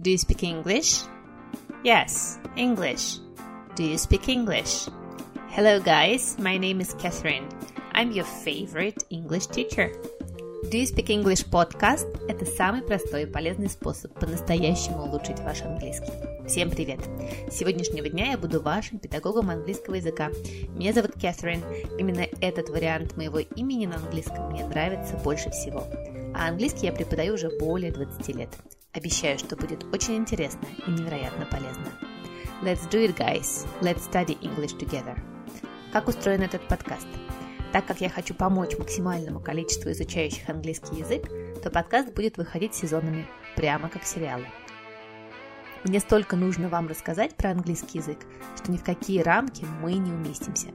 [0.00, 1.02] Do you speak English?
[1.84, 3.18] Yes, English.
[3.76, 4.88] Do you speak English?
[5.50, 6.38] Hello, guys.
[6.38, 7.46] My name is Catherine.
[7.92, 9.92] I'm your favorite English teacher.
[10.70, 16.12] Do you speak English podcast– это самый простой и полезный способ по-настоящему улучшить ваш английский.
[16.48, 17.00] Всем привет!
[17.50, 20.30] С сегодняшнего дня я буду вашим педагогом английского языка.
[20.76, 21.62] Меня зовут Кэтрин.
[21.98, 25.84] Именно этот вариант моего имени на английском мне нравится больше всего.
[26.34, 28.48] А английский я преподаю уже более 20 лет.
[28.92, 31.86] Обещаю, что будет очень интересно и невероятно полезно.
[32.60, 33.64] Let's do it, guys!
[33.80, 35.16] Let's study English together!
[35.92, 37.06] Как устроен этот подкаст?
[37.72, 41.28] Так как я хочу помочь максимальному количеству изучающих английский язык,
[41.62, 44.46] то подкаст будет выходить сезонами, прямо как сериалы.
[45.84, 48.18] Мне столько нужно вам рассказать про английский язык,
[48.56, 50.68] что ни в какие рамки мы не уместимся.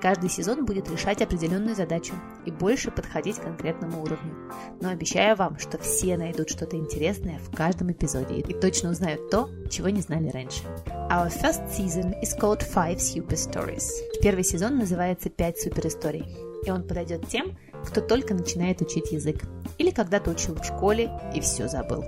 [0.00, 4.34] Каждый сезон будет решать определенную задачу и больше подходить к конкретному уровню.
[4.80, 9.50] Но обещаю вам, что все найдут что-то интересное в каждом эпизоде и точно узнают то,
[9.70, 10.62] чего не знали раньше.
[11.10, 13.88] Our first season is called Five Super Stories.
[14.22, 16.24] Первый сезон называется «Пять суперисторий»,
[16.64, 19.42] и он подойдет тем, кто только начинает учить язык
[19.78, 22.04] или когда-то учил в школе и все забыл.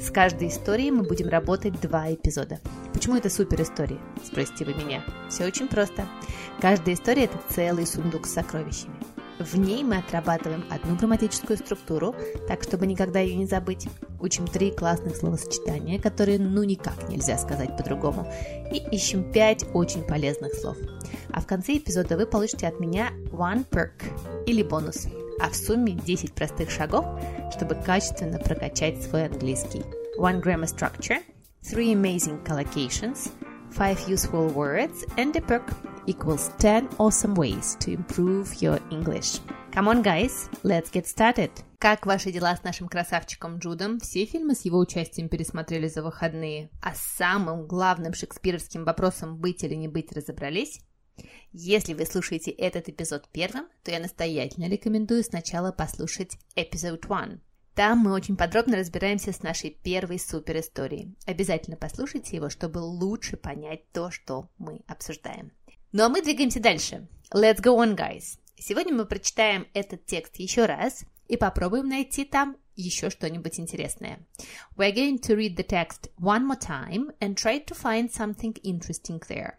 [0.00, 2.60] С каждой историей мы будем работать два эпизода.
[2.92, 3.98] Почему это супер истории?
[4.24, 5.04] Спросите вы меня.
[5.28, 6.06] Все очень просто.
[6.60, 8.94] Каждая история– это целый сундук с сокровищами.
[9.38, 12.14] В ней мы отрабатываем одну грамматическую структуру,
[12.48, 13.86] так чтобы никогда ее не забыть.
[14.18, 18.32] Учим три классных словосочетания, которые ну никак нельзя сказать по-другому.
[18.72, 20.78] И ищем пять очень полезных слов.
[21.32, 25.06] А в конце эпизода вы получите от меня one perk или бонус–
[25.40, 27.04] а в сумме 10 простых шагов,
[27.54, 29.82] чтобы качественно прокачать свой английский.
[30.18, 31.22] One grammar structure,
[31.62, 33.30] three amazing collocations,
[33.70, 35.74] five useful words and a perk
[36.06, 39.40] equals 10 awesome ways to improve your English.
[39.72, 41.50] Come on, guys, let's get started!
[41.78, 44.00] Как ваши дела с нашим красавчиком Джудом?
[44.00, 46.70] Все фильмы с его участием пересмотрели за выходные.
[46.80, 50.80] А с самым главным шекспировским вопросом «быть или не быть» разобрались?
[51.52, 57.40] Если вы слушаете этот эпизод первым, то я настоятельно рекомендую сначала послушать эпизод 1.
[57.74, 61.14] Там мы очень подробно разбираемся с нашей первой супер историей.
[61.26, 65.52] Обязательно послушайте его, чтобы лучше понять то, что мы обсуждаем.
[65.92, 67.06] Ну а мы двигаемся дальше.
[67.34, 68.38] Let's go on, guys!
[68.58, 74.26] Сегодня мы прочитаем этот текст еще раз и попробуем найти там еще что-нибудь интересное.
[74.76, 79.20] We're going to read the text one more time and try to find something interesting
[79.28, 79.54] there.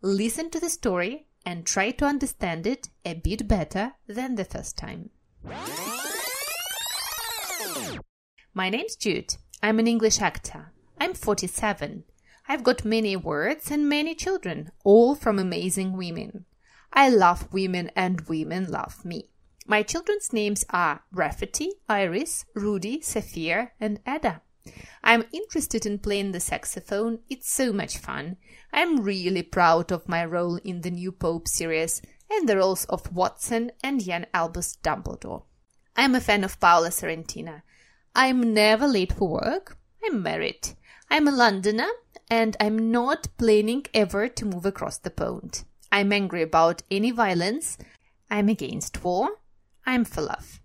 [0.00, 4.78] Listen to the story and try to understand it a bit better than the first
[4.78, 5.10] time.
[8.54, 9.34] My name's Jude.
[9.60, 10.72] I'm an English actor.
[11.00, 12.04] I'm 47.
[12.48, 16.44] I've got many words and many children, all from amazing women.
[16.92, 19.30] I love women and women love me.
[19.66, 24.42] My children's names are Rafferty, Iris, Rudy, Saphir, and Ada.
[25.02, 27.20] I'm interested in playing the saxophone.
[27.28, 28.36] It's so much fun.
[28.72, 33.12] I'm really proud of my role in the new Pope series and the roles of
[33.12, 35.42] Watson and Jan Albus Dumbledore.
[35.96, 37.62] I'm a fan of Paula Sorrentina.
[38.14, 39.76] I'm never late for work.
[40.04, 40.76] I'm married.
[41.10, 41.88] I'm a Londoner
[42.30, 45.64] and I'm not planning ever to move across the pond.
[45.90, 47.78] I'm angry about any violence.
[48.30, 49.30] I'm against war.
[49.86, 50.60] I'm for love.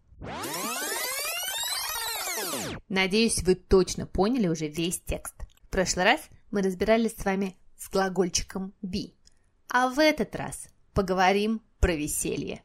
[2.90, 5.36] Надеюсь, вы точно поняли уже весь текст.
[5.64, 6.22] В прошлый раз
[6.52, 9.14] мы разбирались с вами с глагольчиком be,
[9.70, 12.64] а в этот раз поговорим про веселье.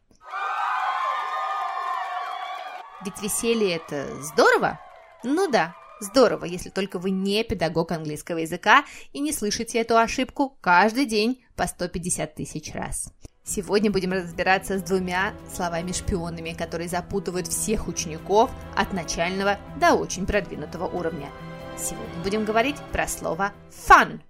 [3.04, 4.80] Ведь веселье это здорово?
[5.24, 10.58] Ну да, здорово, если только вы не педагог английского языка и не слышите эту ошибку
[10.60, 13.12] каждый день по 150 тысяч раз.
[13.48, 20.86] Сегодня будем разбираться с двумя словами-шпионами, которые запутывают всех учеников от начального до очень продвинутого
[20.86, 21.30] уровня.
[21.78, 24.20] Сегодня будем говорить про слово fun.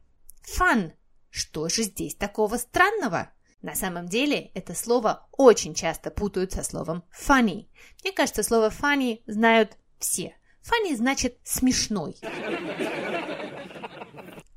[0.56, 0.92] Fun.
[1.30, 3.32] Что же здесь такого странного?
[3.60, 7.66] На самом деле это слово очень часто путают со словом funny.
[8.04, 10.36] Мне кажется, слово funny знают все.
[10.62, 12.14] Funny значит смешной.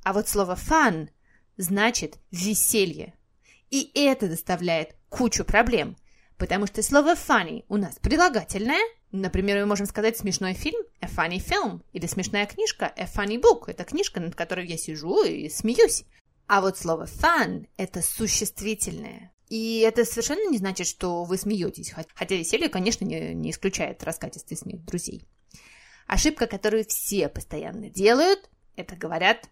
[0.04, 1.10] А вот слово fun
[1.58, 3.16] значит веселье.
[3.72, 5.96] И это доставляет кучу проблем,
[6.38, 8.82] потому что слово funny у нас прилагательное.
[9.12, 13.64] Например, мы можем сказать смешной фильм– a funny film, или смешная книжка– a funny book.
[13.68, 16.04] Это книжка, над которой я сижу и смеюсь.
[16.48, 19.34] А вот слово fun– это существительное.
[19.48, 24.58] И это совершенно не значит, что вы смеетесь, хотя веселье, конечно, не, не исключает раскатистый
[24.58, 25.28] смех друзей.
[26.08, 29.50] Ошибка, которую все постоянно делают, это говорят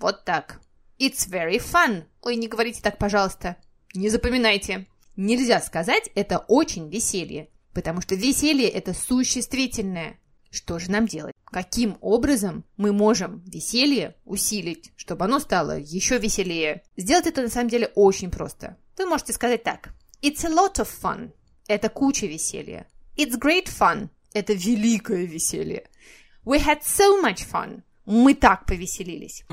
[0.00, 0.60] вот так.
[1.00, 2.04] It's very fun.
[2.22, 3.56] Ой, не говорите так, пожалуйста.
[3.94, 4.86] Не запоминайте.
[5.16, 10.18] Нельзя сказать «это очень веселье», потому что веселье– это существительное.
[10.50, 11.34] Что же нам делать?
[11.50, 16.82] каким образом мы можем веселье усилить, чтобы оно стало еще веселее.
[16.96, 18.76] Сделать это на самом деле очень просто.
[18.96, 19.90] Вы можете сказать так.
[20.22, 21.32] It's a lot of fun.
[21.66, 22.86] Это куча веселья.
[23.16, 24.08] It's great fun.
[24.32, 25.88] Это великое веселье.
[26.44, 27.82] We had so much fun.
[28.06, 29.44] Мы так повеселились.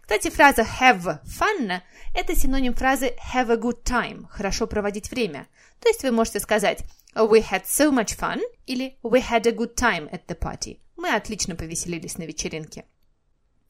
[0.00, 1.80] Кстати, фраза have fun–
[2.14, 5.48] это синоним фразы have a good time– хорошо проводить время.
[5.80, 6.84] То есть вы можете сказать
[7.16, 10.78] we had so much fun или we had a good time at the party.
[10.96, 12.84] Мы отлично повеселились на вечеринке.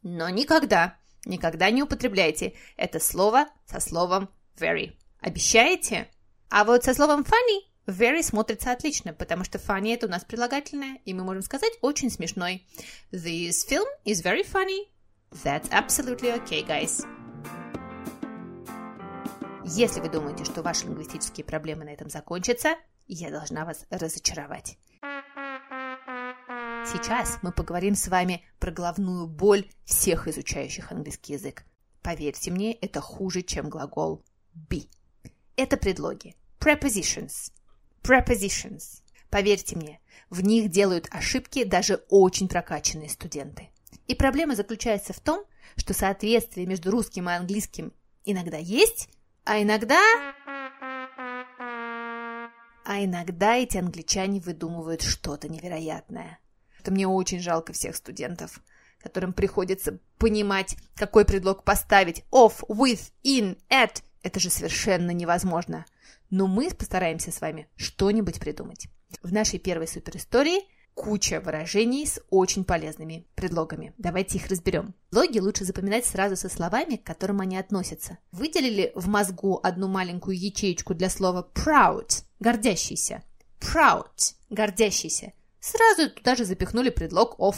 [0.03, 4.93] Но никогда, никогда не употребляйте это слово со словом very.
[5.21, 6.09] Обещаете?
[6.51, 10.99] А вот со словом funny very смотрится отлично, потому что funny это у нас прилагательное,
[11.05, 12.67] и мы можем сказать очень смешной.
[13.13, 14.89] This film is very funny.
[15.43, 17.07] That's absolutely okay, guys.
[19.65, 22.77] Если вы думаете, что ваши лингвистические проблемы на этом закончатся,
[23.07, 24.79] я должна вас разочаровать.
[26.87, 31.65] Сейчас мы поговорим с вами про головную боль всех изучающих английский язык.
[32.03, 34.23] Поверьте мне, это хуже, чем глагол
[34.55, 34.89] be.
[35.57, 36.37] Это предлоги.
[36.61, 37.51] Prepositions.
[38.05, 39.01] Prepositions.
[39.31, 39.99] Поверьте мне,
[40.29, 43.71] в них делают ошибки даже очень прокачанные студенты.
[44.07, 45.45] И проблема заключается в том,
[45.77, 47.95] что соответствие между русским и английским
[48.27, 49.09] иногда есть,
[49.45, 49.99] а иногда...
[52.87, 56.39] А иногда эти англичане выдумывают что-то невероятное.
[56.79, 58.61] Что мне очень жалко всех студентов,
[59.03, 62.23] которым приходится понимать, какой предлог поставить.
[62.31, 64.03] Off, with, in, at.
[64.23, 65.87] Это же совершенно невозможно.
[66.31, 68.89] Но мы постараемся с вами что-нибудь придумать.
[69.23, 70.61] В нашей первой суперистории
[70.95, 73.95] куча выражений с очень полезными предлогами.
[73.99, 74.95] Давайте их разберем.
[75.13, 78.19] Логи лучше запоминать сразу со словами, к которым они относятся.
[78.33, 83.23] Выделили в мозгу одну маленькую ячеечку для слова proud– гордящийся.
[83.61, 85.33] Proud– гордящийся.
[85.61, 87.57] Сразу туда же запихнули предлог of.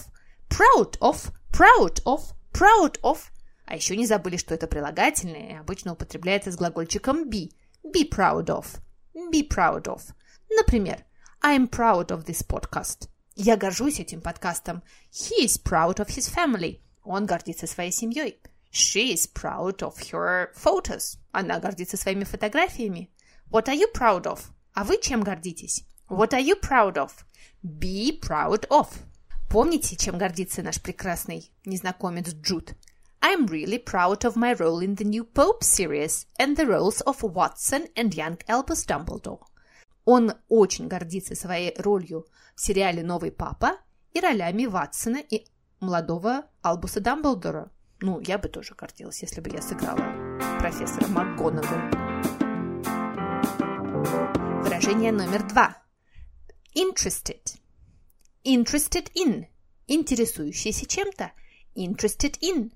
[0.49, 2.21] Proud of, proud of,
[2.53, 3.19] proud of.
[3.65, 7.51] А еще не забыли, что это прилагательное и обычно употребляется с глагольчиком be.
[7.93, 8.81] Be proud of.
[9.31, 10.03] Be proud of.
[10.51, 11.05] Например,
[11.43, 13.09] I'm proud of this podcast.
[13.35, 14.83] Я горжусь этим подкастом.
[15.11, 16.81] He is proud of his family.
[17.05, 18.41] Он гордится своей семьей.
[18.73, 21.19] She is proud of her photos.
[21.33, 23.11] Она гордится своими фотографиями.
[23.51, 24.41] What are you proud of?
[24.75, 25.85] А вы чем гордитесь?
[26.09, 27.13] What are you proud of?
[27.63, 28.89] Be proud of.
[29.49, 32.75] Помните, чем гордится наш прекрасный незнакомец Джуд?
[33.23, 37.23] I'm really proud of my role in the new Pope series and the roles of
[37.23, 39.41] Watson and young Albus Dumbledore.
[40.05, 43.79] Он очень гордится своей ролью в сериале «Новый папа»
[44.13, 45.47] и ролями Ватсона и
[45.81, 47.71] молодого Албуса Дамблдора.
[48.01, 49.99] Ну, я бы тоже гордилась, если бы я сыграла
[50.61, 51.81] профессора МакГонагал.
[54.63, 55.77] Выражение номер два.
[56.75, 57.59] Interested.
[58.45, 59.47] Interested in.
[59.87, 61.33] Интересующийся чем-то.
[61.75, 62.73] Interested in.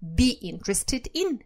[0.00, 1.42] Be interested in.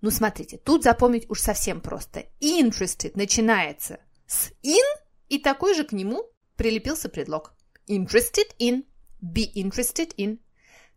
[0.00, 2.26] Ну, смотрите, тут запомнить уж совсем просто.
[2.40, 4.82] Interested начинается с in,
[5.28, 6.24] и такой же к нему
[6.56, 7.54] прилепился предлог.
[7.88, 8.84] Interested in.
[9.22, 10.38] Be interested in.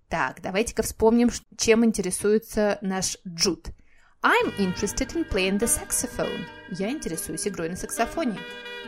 [0.09, 3.69] Так, давайте-ка вспомним, чем интересуется наш Джуд.
[4.24, 6.45] I'm interested in playing the saxophone.
[6.71, 8.39] Я интересуюсь игрой на саксофоне.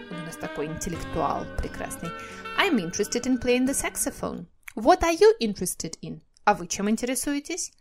[0.09, 2.09] Он у нас такой интеллектуал прекрасный.
[2.57, 4.47] I'm interested in playing the saxophone.
[4.75, 6.21] What are you interested in?
[6.43, 7.71] А вы чем интересуетесь?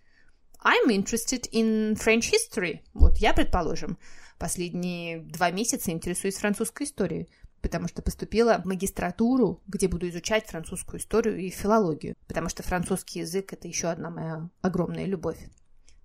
[0.66, 2.80] I'm interested in French history.
[2.92, 3.98] Вот я, предположим,
[4.38, 7.28] Последние два месяца интересуюсь французской историей,
[7.62, 13.20] потому что поступила в магистратуру, где буду изучать французскую историю и филологию, потому что французский
[13.20, 15.38] язык– это еще одна моя огромная любовь.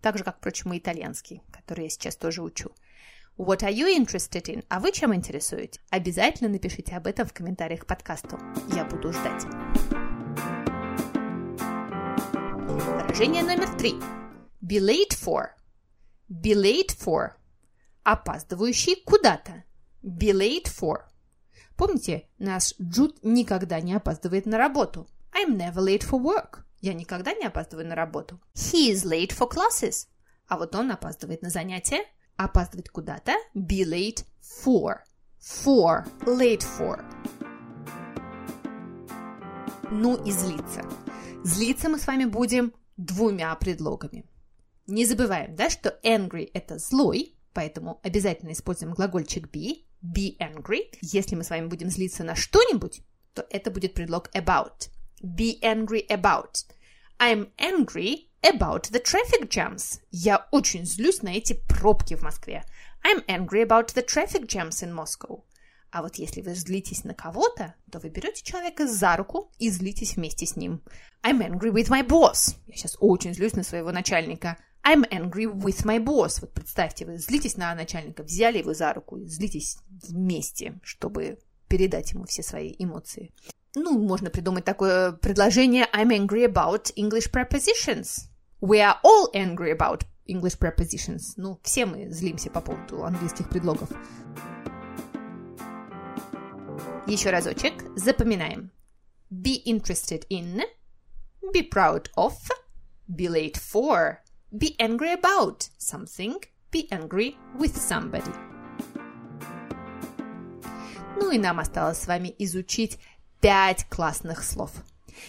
[0.02, 2.72] Так же, как, впрочем, и итальянский, который я сейчас тоже учу.
[3.38, 4.64] What are you interested in?
[4.70, 5.82] А вы чем интересуетесь?
[5.90, 8.40] Обязательно напишите об этом в комментариях к подкасту.
[8.74, 9.44] Я буду ждать.
[12.70, 13.96] Выражение номер три.
[14.72, 15.50] Be late for.
[16.30, 17.32] Be late for
[18.06, 19.66] опаздывающий куда-то.
[20.02, 21.02] Be late for.
[21.76, 25.10] Помните, наш Джуд никогда не опаздывает на работу.
[25.34, 26.60] I'm never late for work.
[26.80, 28.40] Я никогда не опаздываю на работу.
[28.56, 30.08] He is late for classes.
[30.48, 32.06] А вот он опаздывает на занятия.
[32.38, 33.34] Опаздывать куда-то.
[33.54, 35.00] Be late for.
[35.38, 36.08] For.
[36.22, 37.04] Late for.
[39.92, 40.90] Ну и злиться.
[41.44, 44.31] Злиться мы с вами будем двумя предлогами.
[44.92, 50.96] Не забываем, да, что angry– это злой, Поэтому обязательно используем глагольчик be, be angry.
[51.02, 53.02] Если мы с вами будем злиться на что-нибудь,
[53.34, 54.90] то это будет предлог about.
[55.22, 56.66] Be angry about.
[57.20, 60.00] I'm angry about the traffic jams.
[60.12, 62.64] Я очень злюсь на эти пробки в Москве.
[63.04, 65.44] I'm angry about the traffic jams in Moscow.
[65.92, 70.16] А вот если вы злитесь на кого-то, то вы берете человека за руку и злитесь
[70.16, 70.82] вместе с ним.
[71.22, 72.56] I'm angry with my boss.
[72.68, 74.58] Я сейчас очень злюсь на своего начальника.
[74.84, 76.40] I'm angry with my boss.
[76.42, 82.26] Вот представьте, вы злитесь на начальника, взяли его за руку злитесь вместе, чтобы передать ему
[82.26, 83.32] все свои эмоции.
[83.76, 88.28] Ну, можно придумать такое предложение I'm angry about English prepositions.
[88.60, 91.34] We are all angry about English prepositions.
[91.38, 93.90] Ну, все мы злимся по поводу английских предлогов.
[97.08, 97.74] Еще разочек.
[97.96, 98.72] Запоминаем.
[99.32, 100.62] Be interested in.
[101.54, 102.34] Be proud of.
[103.08, 104.18] Be late for.
[104.52, 106.36] Be angry about something.
[106.74, 108.36] Be angry with somebody.
[111.16, 113.00] Ну и нам осталось с вами изучить
[113.40, 114.72] пять классных слов.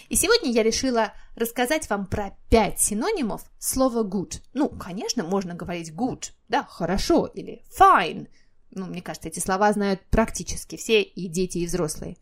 [0.09, 4.41] И сегодня я решила рассказать вам про пять синонимов слова good.
[4.53, 8.27] Ну, конечно, можно говорить good, да, хорошо, или fine.
[8.71, 12.17] Ну, мне кажется, эти слова знают практически все и дети, и взрослые.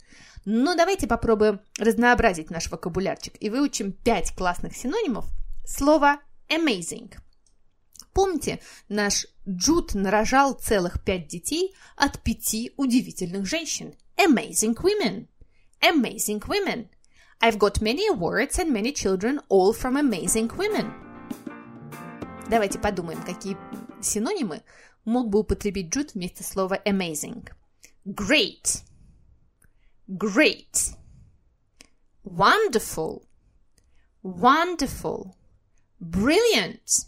[0.45, 5.25] Но давайте попробуем разнообразить наш вокабулярчик и выучим пять классных синонимов
[5.65, 6.19] слова
[6.51, 7.13] amazing.
[8.13, 13.95] Помните, наш Джуд нарожал целых пять детей от пяти удивительных женщин.
[14.17, 15.27] Amazing women.
[15.81, 16.89] Amazing women.
[17.41, 20.93] I've got many awards and many children, all from amazing women.
[22.49, 23.57] Давайте подумаем, какие
[24.01, 24.61] синонимы
[25.05, 27.49] мог бы употребить Джуд вместо слова amazing.
[28.05, 28.83] Great.
[30.07, 30.95] Great.
[32.23, 33.23] Wonderful.
[34.21, 35.33] Wonderful.
[36.01, 37.07] Brilliant.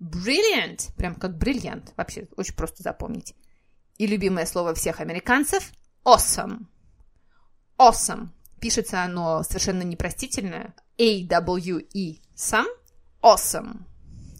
[0.00, 0.94] Brilliant.
[0.96, 1.92] Прям как бриллиант.
[1.96, 3.34] Вообще очень просто запомнить.
[3.96, 5.72] И любимое слово всех американцев–
[6.04, 6.66] awesome.
[7.76, 8.28] Awesome.
[8.60, 10.74] Пишется оно совершенно непростительно.
[10.98, 12.20] A-W-E.
[12.36, 12.66] Some.
[13.20, 13.82] Awesome.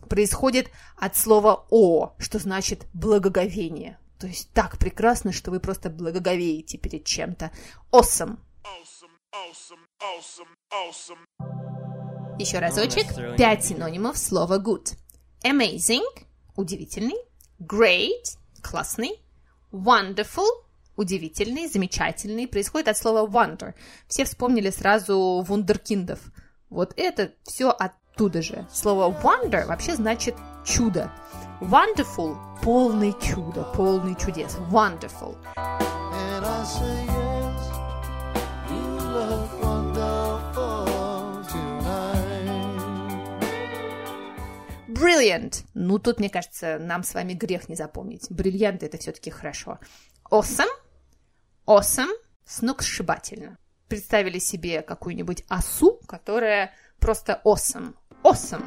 [0.08, 3.98] Происходит от слова «о», что значит «благоговение».
[4.18, 7.50] То есть так прекрасно, что вы просто благоговеете перед чем-то.
[7.92, 8.38] Awesome.
[12.38, 13.06] Еще разочек.
[13.36, 14.96] Пять синонимов слова good.
[15.44, 16.04] Amazing–
[16.56, 17.16] удивительный.
[17.60, 19.20] Great– классный.
[19.72, 20.48] Wonderful
[20.98, 23.74] удивительный, замечательный, происходит от слова wonder.
[24.08, 26.18] Все вспомнили сразу вундеркиндов.
[26.68, 28.66] Вот это все оттуда же.
[28.70, 30.34] Слово wonder вообще значит
[30.66, 31.10] чудо.
[31.60, 34.56] Wonderful– полный чудо, полный чудес.
[34.70, 35.36] Wonderful.
[45.00, 45.64] Brilliant.
[45.74, 48.26] Ну, тут, мне кажется, нам с вами грех не запомнить.
[48.30, 49.78] Бриллиант– это все-таки хорошо.
[50.30, 50.68] Awesome
[51.68, 52.10] awesome,
[52.46, 53.58] сногсшибательно.
[53.88, 57.94] Представили себе какую-нибудь осу, которая просто awesome.
[58.24, 58.64] Awesome.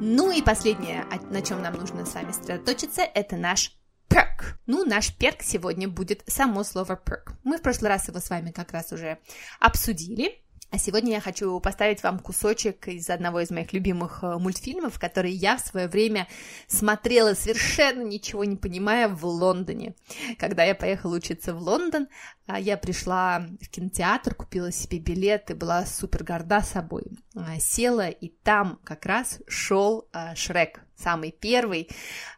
[0.00, 3.76] Ну и последнее, на чем нам нужно с вами сосредоточиться, это наш
[4.08, 4.54] perk.
[4.66, 7.32] Ну, наш перк сегодня будет само слово perk.
[7.42, 9.18] Мы в прошлый раз его с вами как раз уже
[9.58, 10.42] обсудили.
[10.76, 15.32] А сегодня я хочу поставить вам кусочек из одного из моих любимых э, мультфильмов, который
[15.32, 16.28] я в свое время
[16.66, 19.94] смотрела совершенно ничего не понимая в Лондоне.
[20.36, 22.08] Когда я поехала учиться в Лондон,
[22.46, 27.04] а, я пришла в кинотеатр, купила себе билет и была супер горда собой.
[27.34, 31.88] А, села, и там как раз шел а, Шрек, самый первый.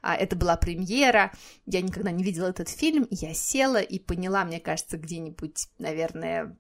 [0.01, 1.33] Это была премьера.
[1.67, 3.09] Я никогда не видела этот фильм.
[3.11, 6.57] Я села и поняла, мне кажется, где-нибудь, наверное,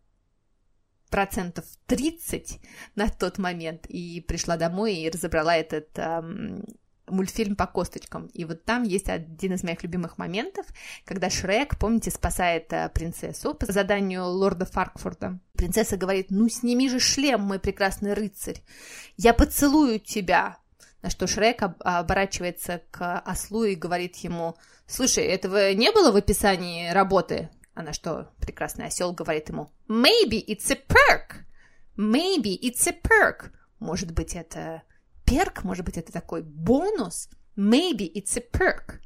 [1.08, 2.60] процентов 30
[2.94, 6.64] на тот момент и пришла домой и разобрала этот эм,
[7.10, 8.26] мультфильм по косточкам.
[8.28, 10.66] И вот там есть один из моих любимых моментов,
[11.04, 15.38] когда Шрек, помните, спасает э, принцессу по заданию лорда Фаркфорда.
[15.54, 18.62] Принцесса говорит, ну сними же шлем, мой прекрасный рыцарь,
[19.16, 20.58] я поцелую тебя.
[21.02, 26.90] На что Шрек оборачивается к ослу и говорит ему, слушай, этого не было в описании
[26.90, 27.50] работы?
[27.78, 31.44] А на что прекрасный осел говорит ему «Maybe it's a perk!
[31.97, 34.82] Maybe it's a perk!» Может быть, это
[35.25, 37.28] перк, может быть, это такой бонус.
[37.56, 38.99] Maybe it's a perk.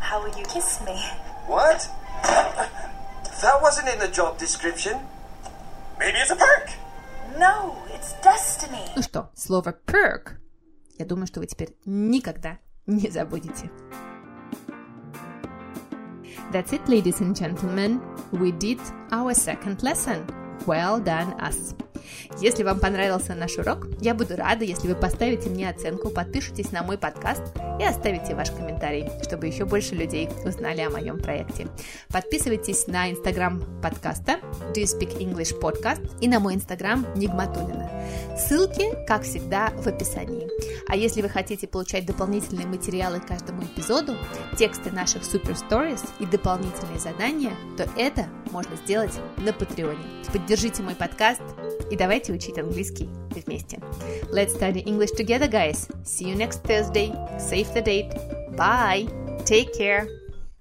[0.00, 0.98] How will you kiss me?
[1.46, 1.88] What?
[3.40, 4.98] That wasn't in the job description.
[5.96, 6.70] Maybe it's a perk.
[7.38, 8.90] No, it's destiny.
[8.96, 10.40] Ну что, слово perk,
[10.98, 13.70] я думаю, что вы теперь никогда не забудете.
[16.52, 17.98] That's it, ladies and gentlemen.
[18.32, 18.78] We did
[19.10, 20.26] our second lesson.
[20.66, 21.74] Well done, us.
[22.40, 26.82] Если вам понравился наш урок, я буду рада, если вы поставите мне оценку, подпишитесь на
[26.82, 27.42] мой подкаст
[27.80, 31.68] и оставите ваш комментарий, чтобы еще больше людей узнали о моем проекте.
[32.08, 34.40] Подписывайтесь на инстаграм подкаста
[34.74, 37.90] Do You Speak English Podcast и на мой инстаграм Нигматулина.
[38.36, 40.48] Ссылки, как всегда, в описании.
[40.88, 44.14] А если вы хотите получать дополнительные материалы к каждому эпизоду,
[44.58, 50.04] тексты наших Super Stories и дополнительные задания, то это можно сделать на Патреоне.
[50.32, 51.42] Поддержите мой подкаст
[51.91, 53.09] и давайте учить английский
[53.45, 53.79] вместе.
[54.31, 55.89] Let's study English together, guys.
[56.03, 57.11] See you next Thursday.
[57.39, 58.13] Save the date.
[58.55, 59.07] Bye.
[59.45, 60.07] Take care.